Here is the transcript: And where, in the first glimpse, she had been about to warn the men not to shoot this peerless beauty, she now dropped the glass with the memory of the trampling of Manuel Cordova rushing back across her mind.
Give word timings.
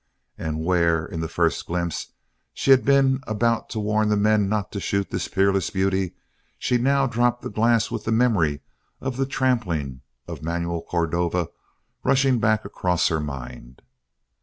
And 0.35 0.65
where, 0.65 1.05
in 1.05 1.19
the 1.19 1.27
first 1.27 1.67
glimpse, 1.67 2.11
she 2.55 2.71
had 2.71 2.83
been 2.83 3.21
about 3.27 3.69
to 3.69 3.79
warn 3.79 4.09
the 4.09 4.17
men 4.17 4.49
not 4.49 4.71
to 4.71 4.79
shoot 4.79 5.11
this 5.11 5.27
peerless 5.27 5.69
beauty, 5.69 6.15
she 6.57 6.79
now 6.79 7.05
dropped 7.05 7.43
the 7.43 7.51
glass 7.51 7.91
with 7.91 8.05
the 8.05 8.11
memory 8.11 8.61
of 8.99 9.17
the 9.17 9.27
trampling 9.27 10.01
of 10.27 10.41
Manuel 10.41 10.81
Cordova 10.81 11.49
rushing 12.03 12.39
back 12.39 12.65
across 12.65 13.09
her 13.09 13.19
mind. 13.19 13.83